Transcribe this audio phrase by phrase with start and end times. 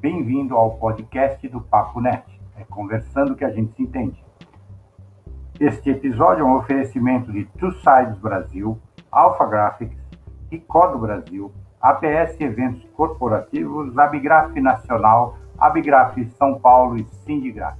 [0.00, 2.24] Bem-vindo ao podcast do Papo Net.
[2.56, 4.24] É conversando que a gente se entende.
[5.60, 8.80] Este episódio é um oferecimento de Two Sides Brasil,
[9.12, 9.98] Alpha Graphics,
[10.50, 11.52] Ricodo Brasil,
[11.82, 17.76] APS Eventos Corporativos, Abigraf Nacional, Abigraf São Paulo e Sindigraf.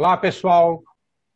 [0.00, 0.82] Olá, pessoal.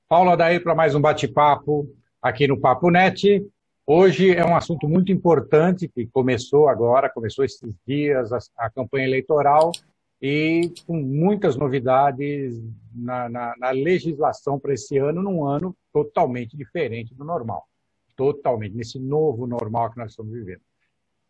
[0.08, 1.86] Paula daí para mais um bate-papo
[2.22, 3.46] aqui no Papo Net.
[3.86, 9.04] Hoje é um assunto muito importante que começou agora, começou esses dias a, a campanha
[9.04, 9.70] eleitoral
[10.18, 12.58] e com muitas novidades
[12.94, 17.68] na, na, na legislação para esse ano, num ano totalmente diferente do normal,
[18.16, 20.62] totalmente nesse novo normal que nós estamos vivendo.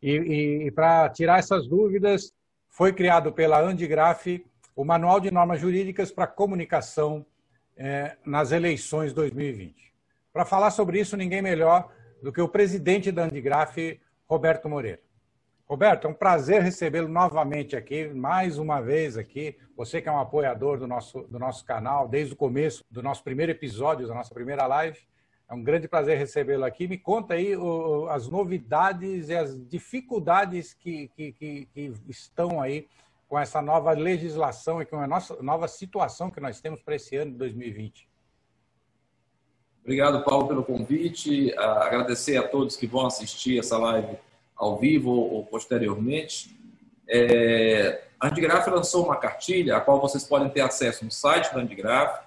[0.01, 2.33] E, e, e para tirar essas dúvidas,
[2.69, 4.25] foi criado pela Andigraf
[4.75, 7.25] o Manual de Normas Jurídicas para Comunicação
[7.77, 9.93] é, nas eleições 2020.
[10.33, 13.77] Para falar sobre isso, ninguém melhor do que o presidente da Andigraf,
[14.27, 15.01] Roberto Moreira.
[15.67, 19.57] Roberto, é um prazer recebê-lo novamente aqui, mais uma vez aqui.
[19.77, 23.25] Você que é um apoiador do nosso, do nosso canal, desde o começo do nosso
[23.25, 24.99] primeiro episódio, da nossa primeira live.
[25.49, 26.87] É um grande prazer recebê-lo aqui.
[26.87, 32.87] Me conta aí o, as novidades e as dificuldades que, que, que, que estão aí
[33.29, 37.15] com essa nova legislação e com a nossa nova situação que nós temos para esse
[37.17, 38.09] ano de 2020.
[39.83, 41.55] Obrigado, Paulo, pelo convite.
[41.59, 44.17] Agradecer a todos que vão assistir essa live
[44.57, 46.59] ao vivo ou posteriormente.
[47.07, 51.61] É, a Andigraf lançou uma cartilha, a qual vocês podem ter acesso no site da
[51.61, 52.25] Andigraf,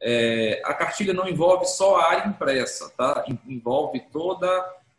[0.00, 3.24] É, a cartilha não envolve só a área impressa, tá?
[3.46, 4.48] envolve toda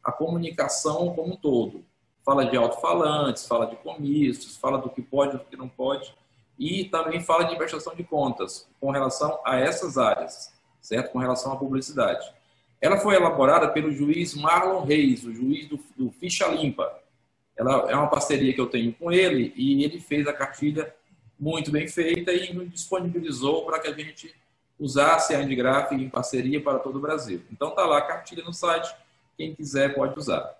[0.03, 1.83] a comunicação como um todo.
[2.23, 6.13] Fala de alto-falantes, fala de comícios, fala do que pode e do que não pode
[6.59, 11.11] e também fala de prestação de contas com relação a essas áreas, certo?
[11.11, 12.29] Com relação à publicidade.
[12.81, 16.93] Ela foi elaborada pelo juiz Marlon Reis, o juiz do, do Ficha Limpa.
[17.55, 20.93] Ela é uma parceria que eu tenho com ele e ele fez a cartilha
[21.39, 24.35] muito bem feita e disponibilizou para que a gente
[24.77, 27.41] usasse a Indigraph em parceria para todo o Brasil.
[27.51, 28.93] Então tá lá a cartilha no site,
[29.37, 30.57] quem quiser pode usar.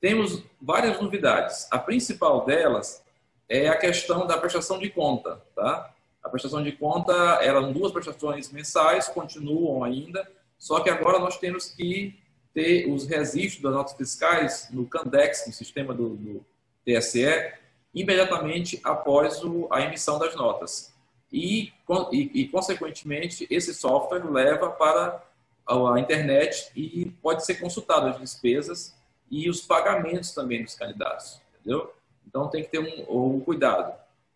[0.00, 1.66] Temos várias novidades.
[1.70, 3.02] A principal delas
[3.48, 5.94] é a questão da prestação de conta, tá?
[6.22, 11.70] A prestação de conta eram duas prestações mensais, continuam ainda, só que agora nós temos
[11.70, 12.18] que
[12.52, 16.44] ter os registros das notas fiscais no Candex, no sistema do, do
[16.84, 17.52] TSE,
[17.94, 20.92] imediatamente após o, a emissão das notas.
[21.32, 21.72] E,
[22.12, 25.22] e, e, consequentemente, esse software leva para
[25.66, 28.94] a internet e pode ser consultado as despesas
[29.30, 31.92] e os pagamentos também dos candidatos, entendeu?
[32.28, 33.92] Então tem que ter um, um cuidado.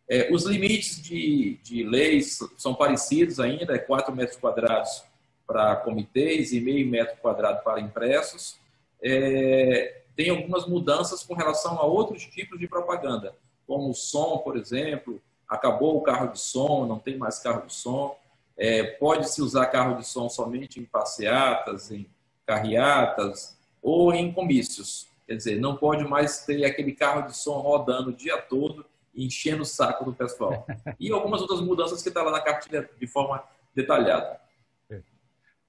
[0.09, 5.05] É, os limites de, de leis são parecidos ainda, é 4 metros quadrados
[5.47, 8.59] para comitês e meio metro quadrado para impressos.
[9.03, 13.35] É, tem algumas mudanças com relação a outros tipos de propaganda,
[13.67, 17.75] como o som, por exemplo, acabou o carro de som, não tem mais carro de
[17.75, 18.17] som.
[18.57, 22.07] É, Pode-se usar carro de som somente em passeatas, em
[22.47, 25.07] carreatas ou em comícios.
[25.33, 28.85] Quer dizer, não pode mais ter aquele carro de som rodando o dia todo
[29.15, 30.67] enchendo o saco do pessoal.
[31.01, 33.43] E algumas outras mudanças que estão tá lá na cartilha de forma
[33.75, 34.39] detalhada.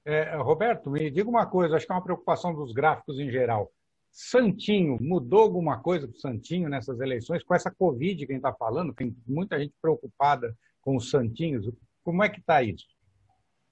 [0.04, 3.72] É, Roberto, me diga uma coisa, acho que é uma preocupação dos gráficos em geral.
[4.12, 7.42] Santinho, mudou alguma coisa para o Santinho nessas eleições?
[7.42, 11.72] Com essa Covid que a gente está falando, tem muita gente preocupada com os Santinhos.
[12.04, 12.86] Como é que está isso?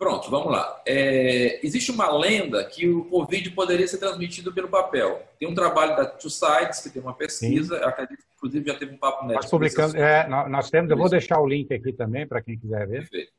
[0.01, 0.81] Pronto, vamos lá.
[0.83, 5.21] É, existe uma lenda que o Covid poderia ser transmitido pelo papel.
[5.39, 7.83] Tem um trabalho da Two Sides, que tem uma pesquisa, Sim.
[7.83, 11.39] acredito que inclusive já teve um papo nós publicando, é, nós temos, eu vou deixar
[11.39, 13.01] o link aqui também para quem quiser ver.
[13.01, 13.31] Perfeito.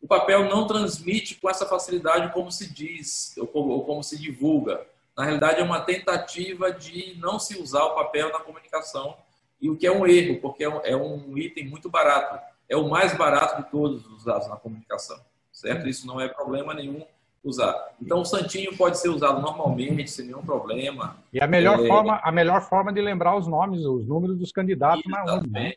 [0.00, 4.16] O papel não transmite com essa facilidade como se diz, ou como, ou como se
[4.16, 4.86] divulga.
[5.16, 9.16] Na realidade, é uma tentativa de não se usar o papel na comunicação,
[9.60, 12.40] e o que é um erro, porque é um, é um item muito barato.
[12.68, 15.18] É o mais barato de todos usados na comunicação
[15.64, 15.88] certo?
[15.88, 17.02] Isso não é problema nenhum
[17.42, 17.74] usar.
[18.00, 21.16] Então, o santinho pode ser usado normalmente, sem nenhum problema.
[21.32, 21.86] E a melhor, é...
[21.86, 25.48] forma, a melhor forma de lembrar os nomes, os números dos candidatos na urna.
[25.50, 25.74] Né?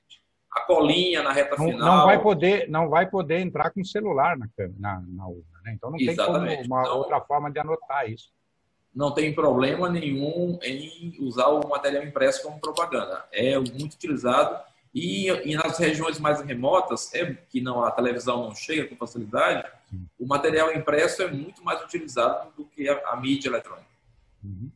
[0.52, 1.98] A colinha na reta não, final.
[1.98, 4.48] Não vai poder, não vai poder entrar com celular na,
[4.80, 5.62] na, na urna.
[5.64, 5.74] Né?
[5.76, 6.48] Então não Exatamente.
[6.48, 8.32] tem como uma então, outra forma de anotar isso.
[8.96, 13.26] Não tem problema nenhum em usar o material impresso como propaganda.
[13.32, 14.60] É muito utilizado
[14.98, 19.68] e, e nas regiões mais remotas, é que não a televisão não chega com facilidade,
[19.90, 20.08] Sim.
[20.20, 23.88] o material impresso é muito mais utilizado do que a, a mídia eletrônica.
[24.44, 24.72] Uhum.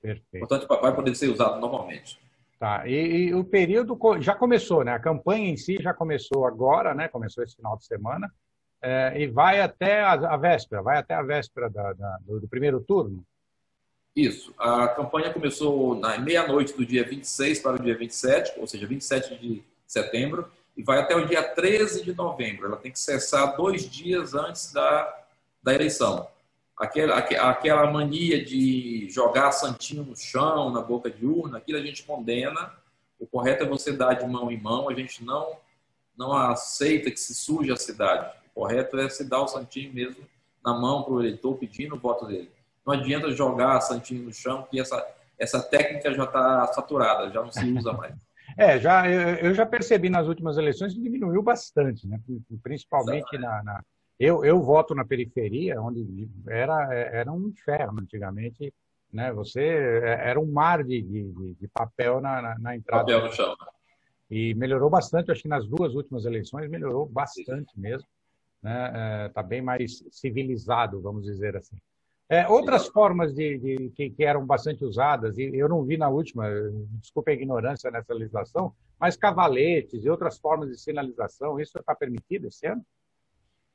[0.00, 0.46] Perfeito.
[0.46, 2.18] Portanto, vai poder ser usado normalmente.
[2.58, 2.86] Tá.
[2.88, 4.92] E, e, o período já começou, né?
[4.92, 7.08] A campanha em si já começou agora, né?
[7.08, 8.32] Começou esse final de semana
[8.80, 12.48] é, e vai até a, a, véspera, vai até a véspera da, da, do, do,
[12.48, 13.24] primeiro turno.
[14.14, 14.54] Isso.
[14.58, 19.38] A campanha começou na meia-noite do dia 26 para o dia 27, ou seja, 27
[19.38, 22.66] de setembro, e vai até o dia 13 de novembro.
[22.66, 25.24] Ela tem que cessar dois dias antes da,
[25.62, 26.28] da eleição.
[26.76, 32.02] Aquela, aquela mania de jogar santinho no chão, na boca de urna, aquilo a gente
[32.02, 32.72] condena.
[33.18, 34.88] O correto é você dar de mão em mão.
[34.88, 35.56] A gente não,
[36.16, 38.30] não aceita que se suje a cidade.
[38.54, 40.26] O correto é se dar o santinho mesmo
[40.64, 42.50] na mão para o eleitor pedindo o voto dele.
[42.86, 45.04] Não adianta jogar santinho no chão, que essa,
[45.38, 48.14] essa técnica já está saturada, já não se usa mais.
[48.56, 52.20] É, já, eu já percebi nas últimas eleições que diminuiu bastante, né?
[52.62, 53.82] principalmente na, na,
[54.18, 58.72] eu, eu voto na periferia, onde era, era um inferno antigamente.
[59.12, 59.32] Né?
[59.32, 63.04] Você era um mar de, de, de papel na, na, na, entrada.
[63.04, 63.48] Papel no chão.
[63.48, 63.66] Né?
[64.30, 68.06] E melhorou bastante, acho que nas duas últimas eleições melhorou bastante mesmo.
[68.58, 68.92] Está né?
[68.94, 71.76] é, tá bem mais civilizado, vamos dizer assim.
[72.28, 76.08] É, outras formas de, de que, que, eram bastante usadas, e eu não vi na
[76.08, 76.48] última,
[76.92, 82.46] desculpe a ignorância nessa legislação, mas cavaletes e outras formas de sinalização, isso está permitido
[82.46, 82.82] esse ano?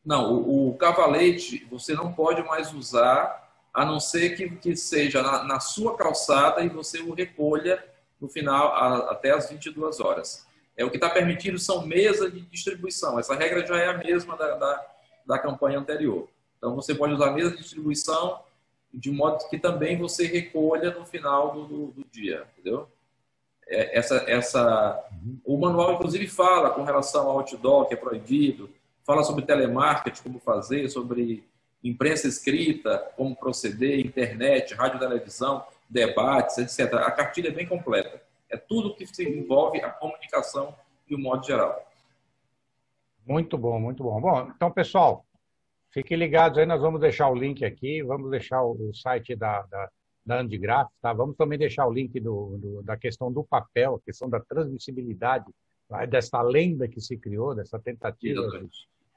[0.04, 5.22] Não, o, o, cavalete você não pode mais usar, a não ser que, que seja
[5.22, 7.84] na, na sua calçada e você o recolha
[8.20, 10.48] no final, a, até as 22 horas.
[10.76, 13.20] É, o que está permitido são mesas de distribuição.
[13.20, 14.86] Essa regra já é a mesma da, da,
[15.26, 16.28] da campanha anterior.
[16.58, 18.40] Então, você pode usar a mesa de distribuição
[18.94, 22.88] de modo que também você recolha no final do, do, do dia, entendeu?
[23.68, 25.10] É, essa, essa,
[25.46, 28.70] o manual, inclusive, fala com relação ao outdoor, que é proibido,
[29.04, 31.44] fala sobre telemarketing, como fazer, sobre
[31.84, 36.94] imprensa escrita, como proceder, internet, rádio, televisão, debates, etc.
[36.96, 38.22] A cartilha é bem completa.
[38.50, 40.74] É tudo que envolve a comunicação
[41.08, 41.86] de um modo geral.
[43.26, 44.20] Muito bom, muito bom.
[44.22, 45.26] Bom, então, pessoal,
[45.98, 49.90] fiquem ligados aí, nós vamos deixar o link aqui, vamos deixar o site da, da,
[50.24, 51.12] da Andigraf, tá?
[51.12, 55.46] Vamos também deixar o link do, do, da questão do papel, a questão da transmissibilidade,
[56.08, 58.42] dessa lenda que se criou, dessa tentativa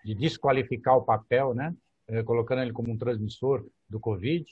[0.03, 1.75] de desqualificar o papel, né?
[2.09, 4.47] É, colocando ele como um transmissor do Covid.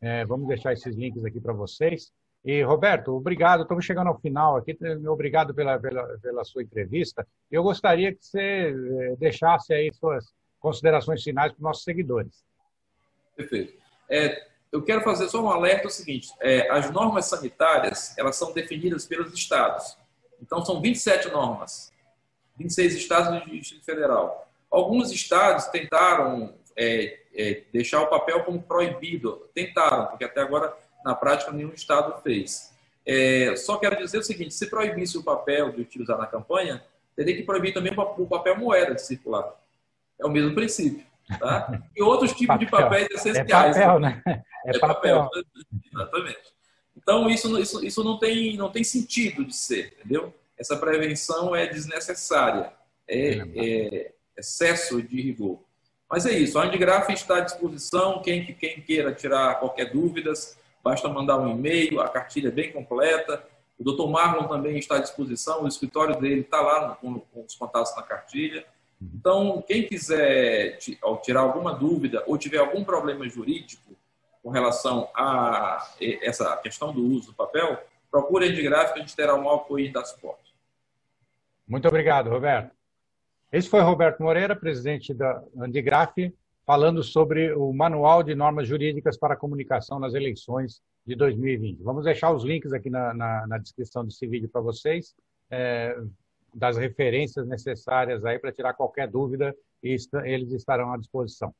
[0.00, 2.10] É, vamos deixar esses links aqui para vocês.
[2.42, 3.64] E, Roberto, obrigado.
[3.64, 4.74] Estamos chegando ao final aqui.
[5.06, 7.26] Obrigado pela, pela, pela sua entrevista.
[7.50, 10.32] Eu gostaria que você é, deixasse aí suas
[10.64, 12.42] considerações finais para os nossos seguidores.
[13.36, 13.74] Perfeito.
[14.08, 18.36] É, eu quero fazer só um alerta: é o seguinte: é, as normas sanitárias elas
[18.36, 19.98] são definidas pelos estados.
[20.40, 21.92] Então, são 27 normas,
[22.56, 24.50] 26 estados e Distrito Federal.
[24.70, 29.46] Alguns estados tentaram é, é, deixar o papel como proibido.
[29.54, 30.74] Tentaram, porque até agora,
[31.04, 32.72] na prática, nenhum estado fez.
[33.06, 36.82] É, só quero dizer o seguinte: se proibisse o papel de utilizar na campanha,
[37.14, 39.62] teria que proibir também o papel moeda de circular.
[40.20, 41.04] É o mesmo princípio.
[41.38, 41.82] Tá?
[41.96, 42.66] E outros tipos papel.
[42.66, 43.76] de papéis essenciais.
[43.76, 44.22] É papel, né?
[44.26, 45.24] É, é papel.
[45.24, 45.42] papel.
[45.92, 46.54] Exatamente.
[46.96, 50.32] Então, isso, isso, isso não, tem, não tem sentido de ser, entendeu?
[50.58, 52.72] Essa prevenção é desnecessária.
[53.06, 55.60] É, é, excesso de rigor.
[56.10, 61.08] Mas é isso, a Andigraf está à disposição, quem, quem queira tirar qualquer dúvidas, basta
[61.08, 63.44] mandar um e-mail, a cartilha é bem completa.
[63.78, 64.08] O Dr.
[64.08, 68.02] Marlon também está à disposição, o escritório dele está lá com, com os contatos na
[68.02, 68.64] cartilha.
[69.14, 70.78] Então, quem quiser
[71.22, 73.96] tirar alguma dúvida ou tiver algum problema jurídico
[74.42, 75.86] com relação a
[76.22, 79.86] essa questão do uso do papel, procure a Andigraf, que a gente terá um apoio
[79.86, 80.54] e dar suporte.
[81.66, 82.70] Muito obrigado, Roberto.
[83.50, 86.14] Esse foi Roberto Moreira, presidente da Andigraf,
[86.66, 91.82] falando sobre o Manual de Normas Jurídicas para a Comunicação nas Eleições de 2020.
[91.82, 95.14] Vamos deixar os links aqui na, na, na descrição desse vídeo para vocês,
[95.50, 95.96] é,
[96.54, 101.54] das referências necessárias aí para tirar qualquer dúvida e eles estarão à disposição.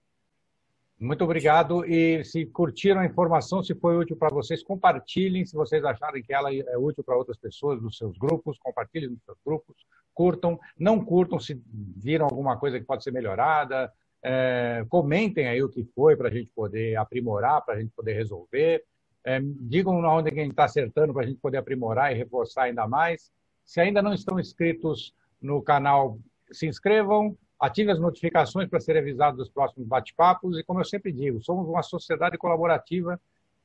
[0.98, 5.44] Muito obrigado e se curtiram a informação, se foi útil para vocês, compartilhem.
[5.44, 9.22] Se vocês acharem que ela é útil para outras pessoas nos seus grupos, compartilhem nos
[9.24, 9.76] seus grupos
[10.14, 15.68] curtam, não curtam se viram alguma coisa que pode ser melhorada, é, comentem aí o
[15.68, 18.82] que foi para a gente poder aprimorar, para a gente poder resolver,
[19.24, 22.86] é, digam onde a gente está acertando para a gente poder aprimorar e reforçar ainda
[22.86, 23.30] mais.
[23.64, 26.18] Se ainda não estão inscritos no canal,
[26.52, 31.11] se inscrevam, Ative as notificações para ser avisado dos próximos bate-papos e, como eu sempre
[31.11, 33.18] digo, somos uma sociedade colaborativa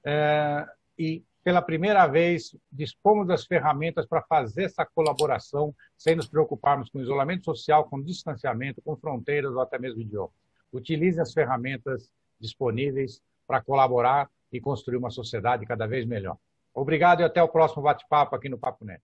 [0.06, 0.66] é,
[0.98, 7.02] e, pela primeira vez, dispomos das ferramentas para fazer essa colaboração sem nos preocuparmos com
[7.02, 10.32] isolamento social, com distanciamento, com fronteiras ou até mesmo idioma.
[10.72, 16.38] Utilize as ferramentas disponíveis para colaborar e construir uma sociedade cada vez melhor.
[16.74, 19.02] Obrigado e até o próximo bate-papo aqui no Papo Net.